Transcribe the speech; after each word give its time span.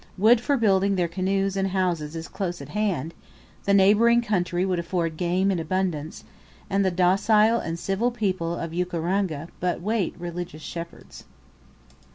Wood 0.17 0.41
for 0.41 0.57
building 0.57 0.95
their 0.95 1.07
canoes 1.07 1.55
and 1.55 1.67
houses 1.67 2.15
is 2.15 2.27
close 2.27 2.59
at 2.59 2.69
hand; 2.69 3.13
the 3.65 3.73
neighbouring 3.75 4.23
country 4.23 4.65
would 4.65 4.79
afford 4.79 5.15
game 5.15 5.51
in 5.51 5.59
abundance; 5.59 6.23
and 6.71 6.83
the 6.83 6.89
docile 6.89 7.59
and 7.59 7.77
civil 7.77 8.09
people 8.09 8.55
of 8.55 8.71
Ukaranga 8.73 9.49
but 9.59 9.79
wait 9.79 10.15
religious 10.17 10.63
shepherds. 10.63 11.25